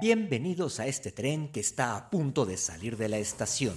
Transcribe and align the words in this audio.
Bienvenidos 0.00 0.80
a 0.80 0.86
este 0.86 1.12
tren 1.12 1.48
que 1.48 1.60
está 1.60 1.96
a 1.96 2.08
punto 2.08 2.46
de 2.46 2.56
salir 2.56 2.96
de 2.96 3.10
la 3.10 3.18
estación. 3.18 3.76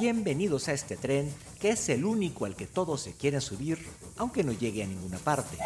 Bienvenidos 0.00 0.66
a 0.68 0.72
este 0.72 0.96
tren 0.96 1.32
que 1.60 1.70
es 1.70 1.88
el 1.88 2.04
único 2.04 2.44
al 2.44 2.56
que 2.56 2.66
todos 2.66 3.02
se 3.02 3.12
quieren 3.12 3.40
subir, 3.40 3.78
aunque 4.16 4.42
no 4.42 4.50
llegue 4.50 4.82
a 4.82 4.86
ninguna 4.88 5.18
parte. 5.18 5.56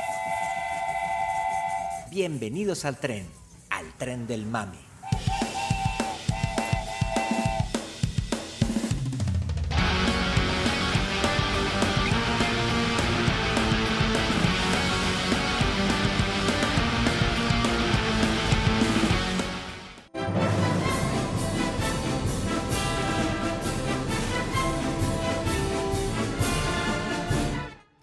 Bienvenidos 2.11 2.85
al 2.85 2.99
tren, 2.99 3.27
al 3.71 3.91
tren 3.95 4.27
del 4.27 4.45
mame. 4.45 4.94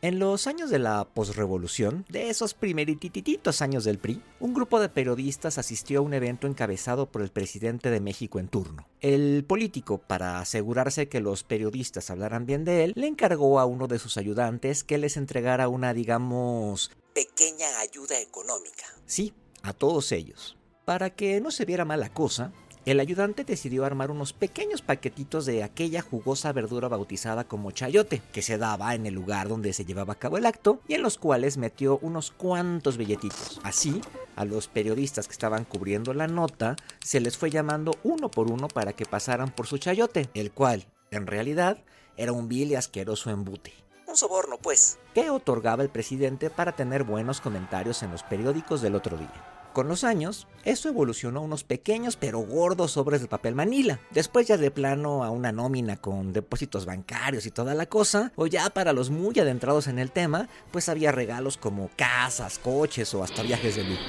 En 0.04 0.18
los 0.18 0.48
años 0.48 0.72
de 0.72 0.80
la 0.80 1.06
posrevolución, 1.06 2.08
de 2.10 2.32
esos 2.32 2.56
primeritititos 2.56 3.62
años 3.62 3.84
del 3.84 4.00
PRI, 4.00 4.24
un 4.40 4.56
grupo 4.56 4.80
de 4.80 4.90
periodistas 4.90 5.60
asistió 5.60 6.00
a 6.00 6.02
un 6.02 6.16
evento 6.16 6.48
encabezado 6.48 7.12
por 7.12 7.22
el 7.22 7.30
presidente 7.30 7.92
de 7.92 8.00
México 8.00 8.40
en 8.40 8.48
turno. 8.48 8.88
El 9.00 9.46
político, 9.46 10.00
para 10.00 10.40
asegurarse 10.40 11.08
que 11.08 11.20
los 11.20 11.44
periodistas 11.44 12.10
hablaran 12.10 12.48
bien 12.48 12.66
de 12.66 12.84
él, 12.84 12.94
le 12.96 13.06
encargó 13.06 13.60
a 13.60 13.66
uno 13.66 13.88
de 13.88 14.00
sus 14.00 14.18
ayudantes 14.18 14.84
que 14.84 14.98
les 14.98 15.18
entregara 15.18 15.68
una, 15.68 15.94
digamos, 15.94 16.90
pequeña 17.14 17.68
ayuda 17.80 18.20
económica. 18.20 18.86
Sí, 19.06 19.36
a 19.62 19.72
todos 19.72 20.12
ellos. 20.14 20.58
Para 20.84 21.12
que 21.12 21.40
no 21.42 21.52
se 21.52 21.66
viera 21.66 21.86
mala 21.86 22.12
cosa, 22.12 22.52
el 22.86 23.00
ayudante 23.00 23.44
decidió 23.44 23.86
armar 23.86 24.10
unos 24.10 24.34
pequeños 24.34 24.82
paquetitos 24.82 25.46
de 25.46 25.64
aquella 25.64 26.02
jugosa 26.02 26.52
verdura 26.52 26.88
bautizada 26.88 27.44
como 27.44 27.72
chayote, 27.72 28.22
que 28.34 28.42
se 28.42 28.58
daba 28.58 28.96
en 28.96 29.06
el 29.06 29.14
lugar 29.14 29.48
donde 29.48 29.74
se 29.74 29.86
llevaba 29.86 30.14
a 30.14 30.20
cabo 30.20 30.38
el 30.38 30.46
acto, 30.46 30.80
y 30.88 30.96
en 30.96 31.04
los 31.04 31.18
cuales 31.18 31.58
metió 31.58 32.00
unos 32.02 32.32
cuantos 32.32 32.98
billetitos. 32.98 33.60
Así, 33.64 34.02
a 34.36 34.46
los 34.46 34.68
periodistas 34.68 35.28
que 35.28 35.34
estaban 35.34 35.64
cubriendo 35.66 36.14
la 36.14 36.28
nota, 36.28 36.76
se 37.04 37.20
les 37.20 37.38
fue 37.38 37.52
llamando 37.52 37.92
uno 38.04 38.32
por 38.32 38.50
uno 38.50 38.68
para 38.68 38.94
que 38.94 39.06
pasaran 39.06 39.52
por 39.52 39.68
su 39.68 39.78
chayote, 39.78 40.30
el 40.34 40.52
cual, 40.52 40.88
en 41.12 41.28
realidad, 41.28 41.78
era 42.18 42.32
un 42.32 42.48
vil 42.48 42.72
y 42.72 42.76
asqueroso 42.76 43.30
embute. 43.30 43.74
Un 44.08 44.18
soborno, 44.18 44.58
pues, 44.58 44.98
que 45.14 45.30
otorgaba 45.30 45.84
el 45.84 45.90
presidente 45.90 46.50
para 46.50 46.76
tener 46.76 47.04
buenos 47.04 47.42
comentarios 47.42 48.04
en 48.04 48.12
los 48.12 48.24
periódicos 48.24 48.82
del 48.82 48.96
otro 48.96 49.18
día. 49.18 49.61
Con 49.74 49.88
los 49.88 50.04
años, 50.04 50.48
eso 50.66 50.90
evolucionó 50.90 51.40
a 51.40 51.44
unos 51.44 51.64
pequeños 51.64 52.18
pero 52.18 52.40
gordos 52.40 52.92
sobres 52.92 53.22
de 53.22 53.30
papel 53.30 53.56
manila. 53.56 54.02
Después 54.12 54.48
ya 54.48 54.58
de 54.58 54.70
plano 54.70 55.24
a 55.24 55.30
una 55.30 55.54
nómina 55.54 55.96
con 55.96 56.34
depósitos 56.34 56.86
bancarios 56.86 57.46
y 57.46 57.52
toda 57.52 57.74
la 57.74 57.86
cosa. 57.86 58.34
O 58.36 58.48
ya 58.48 58.70
para 58.70 58.92
los 58.92 59.10
muy 59.10 59.40
adentrados 59.40 59.88
en 59.88 59.98
el 59.98 60.12
tema, 60.12 60.50
pues 60.72 60.90
había 60.90 61.14
regalos 61.14 61.56
como 61.56 61.90
casas, 61.96 62.60
coches 62.60 63.14
o 63.14 63.24
hasta 63.24 63.44
viajes 63.44 63.78
de 63.78 63.86
lujo. 63.86 64.02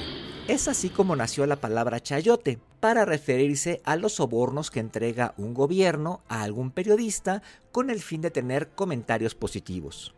Es 0.49 0.67
así 0.67 0.89
como 0.89 1.15
nació 1.15 1.45
la 1.45 1.55
palabra 1.55 2.01
chayote, 2.01 2.59
para 2.81 3.05
referirse 3.05 3.81
a 3.85 3.95
los 3.95 4.15
sobornos 4.15 4.69
que 4.69 4.81
entrega 4.81 5.33
un 5.37 5.53
gobierno 5.53 6.19
a 6.27 6.43
algún 6.43 6.71
periodista 6.71 7.41
con 7.71 7.89
el 7.89 8.01
fin 8.01 8.19
de 8.19 8.31
tener 8.31 8.67
comentarios 8.71 9.35
positivos. 9.35 10.13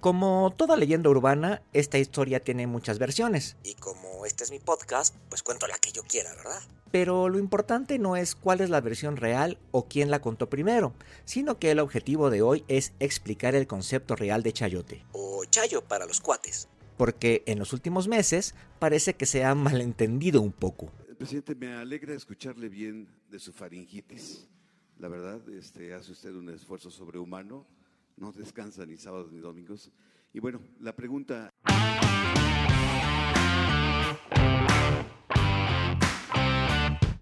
Como 0.00 0.54
toda 0.56 0.78
leyenda 0.78 1.10
urbana, 1.10 1.60
esta 1.74 1.98
historia 1.98 2.40
tiene 2.40 2.66
muchas 2.66 2.98
versiones. 2.98 3.58
Y 3.62 3.74
como 3.74 4.24
este 4.24 4.44
es 4.44 4.50
mi 4.50 4.58
podcast, 4.58 5.14
pues 5.28 5.42
cuento 5.42 5.66
la 5.66 5.76
que 5.76 5.92
yo 5.92 6.02
quiera, 6.04 6.34
¿verdad? 6.36 6.62
Pero 6.90 7.28
lo 7.28 7.38
importante 7.38 7.98
no 7.98 8.16
es 8.16 8.34
cuál 8.34 8.62
es 8.62 8.70
la 8.70 8.80
versión 8.80 9.18
real 9.18 9.58
o 9.72 9.88
quién 9.88 10.10
la 10.10 10.22
contó 10.22 10.48
primero, 10.48 10.94
sino 11.26 11.58
que 11.58 11.70
el 11.70 11.80
objetivo 11.80 12.30
de 12.30 12.40
hoy 12.40 12.64
es 12.66 12.94
explicar 12.98 13.54
el 13.54 13.66
concepto 13.66 14.16
real 14.16 14.42
de 14.42 14.54
chayote. 14.54 15.04
O 15.12 15.44
chayo 15.44 15.82
para 15.82 16.06
los 16.06 16.22
cuates. 16.22 16.68
Porque 16.96 17.42
en 17.44 17.58
los 17.58 17.74
últimos 17.74 18.08
meses 18.08 18.54
parece 18.78 19.12
que 19.12 19.26
se 19.26 19.44
ha 19.44 19.54
malentendido 19.54 20.40
un 20.40 20.52
poco. 20.52 20.90
Presidente, 21.18 21.54
me 21.54 21.74
alegra 21.74 22.14
escucharle 22.14 22.70
bien 22.70 23.06
de 23.30 23.38
su 23.38 23.52
faringitis. 23.52 24.48
La 24.98 25.08
verdad, 25.08 25.46
este, 25.50 25.92
hace 25.92 26.12
usted 26.12 26.34
un 26.34 26.48
esfuerzo 26.48 26.90
sobrehumano 26.90 27.66
no 28.20 28.32
descansa 28.32 28.84
ni 28.86 28.96
sábados 28.98 29.32
ni 29.32 29.40
domingos. 29.40 29.90
Y 30.32 30.40
bueno, 30.40 30.60
la 30.80 30.94
pregunta... 30.94 31.50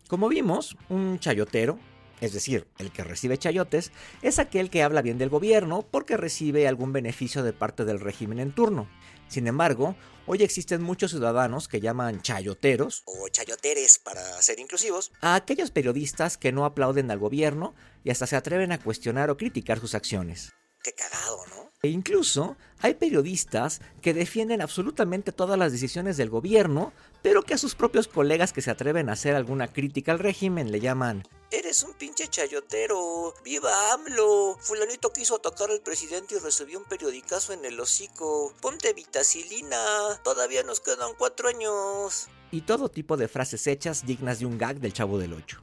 Como 0.09 0.28
vimos, 0.28 0.76
un 0.88 1.19
chayotero, 1.19 1.78
es 2.20 2.32
decir, 2.32 2.66
el 2.78 2.91
que 2.91 3.04
recibe 3.04 3.38
chayotes, 3.38 3.92
es 4.22 4.38
aquel 4.38 4.70
que 4.70 4.82
habla 4.82 5.03
bien 5.03 5.19
del 5.19 5.28
gobierno 5.28 5.86
porque 5.88 6.16
recibe 6.16 6.66
algún 6.66 6.92
beneficio 6.92 7.42
de 7.42 7.53
parte 7.53 7.84
del 7.84 8.00
régimen 8.00 8.41
en 8.41 8.53
turno. 8.53 8.88
Sin 9.28 9.47
embargo, 9.47 9.97
hoy 10.26 10.42
existen 10.42 10.82
muchos 10.82 11.10
ciudadanos 11.10 11.69
que 11.69 11.80
llaman 11.80 12.22
chayoteros, 12.22 13.03
o 13.04 13.28
chayoteres 13.28 13.98
para 13.98 14.22
ser 14.41 14.59
inclusivos, 14.59 15.12
a 15.20 15.34
aquellos 15.34 15.70
periodistas 15.70 16.38
que 16.38 16.53
no 16.53 16.65
aplauden 16.65 17.10
al 17.10 17.19
gobierno 17.19 17.75
y 18.03 18.10
hasta 18.10 18.26
se 18.26 18.36
atreven 18.36 18.72
a 18.72 18.80
cuestionar 18.80 19.28
o 19.28 19.36
criticar 19.36 19.78
sus 19.78 19.94
acciones. 19.94 20.54
Qué 20.88 20.94
cagado, 20.94 21.44
¿no? 21.49 21.71
E 21.82 21.88
incluso 21.88 22.56
hay 22.81 22.94
periodistas 22.94 23.82
que 24.00 24.15
defienden 24.15 24.62
absolutamente 24.62 25.32
todas 25.32 25.59
las 25.59 25.71
decisiones 25.71 26.16
del 26.16 26.31
gobierno, 26.31 26.94
pero 27.21 27.43
que 27.43 27.53
a 27.53 27.59
sus 27.59 27.75
propios 27.75 28.09
colegas 28.09 28.54
que 28.54 28.62
se 28.62 28.71
atreven 28.71 29.10
a 29.10 29.12
hacer 29.12 29.34
alguna 29.34 29.71
crítica 29.71 30.12
al 30.12 30.19
régimen 30.19 30.72
le 30.72 30.81
llaman 30.81 31.28
Eres 31.50 31.82
un 31.82 31.93
pinche 31.93 32.27
chayotero. 32.28 33.34
¡Viva 33.44 33.93
AMLO! 33.93 34.56
Fulanito 34.60 35.12
quiso 35.12 35.37
atacar 35.37 35.71
al 35.71 35.82
presidente 35.82 36.37
y 36.37 36.38
recibió 36.38 36.78
un 36.78 36.87
periodicazo 36.87 37.53
en 37.53 37.66
el 37.66 37.78
hocico. 37.78 38.54
Ponte 38.62 38.94
vitacilina. 38.94 40.22
Todavía 40.25 40.62
nos 40.62 40.81
quedan 40.81 41.10
cuatro 41.19 41.50
años. 41.50 42.28
Y 42.50 42.62
todo 42.62 42.88
tipo 42.88 43.19
de 43.19 43.28
frases 43.28 43.66
hechas 43.66 44.06
dignas 44.06 44.38
de 44.38 44.47
un 44.47 44.56
gag 44.56 44.81
del 44.81 44.94
chavo 44.94 45.19
del 45.19 45.34
ocho. 45.34 45.62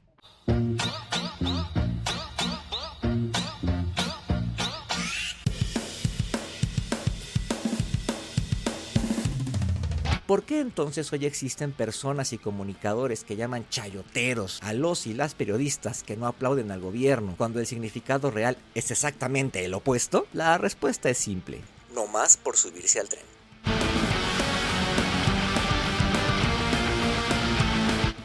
¿Por 10.26 10.42
qué 10.42 10.58
entonces 10.58 11.12
hoy 11.12 11.24
existen 11.24 11.70
personas 11.70 12.32
y 12.32 12.38
comunicadores 12.38 13.22
que 13.22 13.36
llaman 13.36 13.64
chayoteros 13.70 14.58
a 14.60 14.72
los 14.72 15.06
y 15.06 15.14
las 15.14 15.34
periodistas 15.34 16.02
que 16.02 16.16
no 16.16 16.26
aplauden 16.26 16.72
al 16.72 16.80
gobierno 16.80 17.36
cuando 17.38 17.60
el 17.60 17.66
significado 17.66 18.32
real 18.32 18.58
es 18.74 18.90
exactamente 18.90 19.64
el 19.64 19.72
opuesto? 19.72 20.26
La 20.32 20.58
respuesta 20.58 21.08
es 21.10 21.18
simple. 21.18 21.60
No 21.94 22.08
más 22.08 22.36
por 22.36 22.56
subirse 22.56 22.98
al 22.98 23.08
tren. 23.08 23.22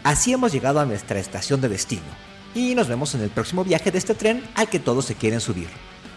Así 0.03 0.33
hemos 0.33 0.51
llegado 0.51 0.79
a 0.79 0.85
nuestra 0.85 1.19
estación 1.19 1.61
de 1.61 1.69
destino. 1.69 2.01
Y 2.55 2.73
nos 2.73 2.87
vemos 2.87 3.13
en 3.13 3.21
el 3.21 3.29
próximo 3.29 3.63
viaje 3.63 3.91
de 3.91 3.99
este 3.99 4.15
tren 4.15 4.43
al 4.55 4.67
que 4.69 4.79
todos 4.79 5.05
se 5.05 5.13
quieren 5.13 5.39
subir. 5.39 5.69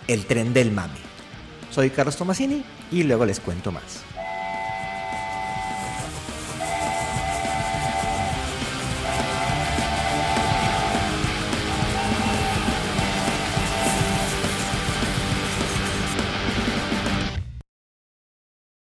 El 0.08 0.24
tren 0.24 0.54
del 0.54 0.72
mame. 0.72 0.96
Soy 1.70 1.90
Carlos 1.90 2.16
Tomasini 2.16 2.64
y 2.90 3.02
luego 3.02 3.26
les 3.26 3.38
cuento 3.38 3.70
más. 3.70 4.02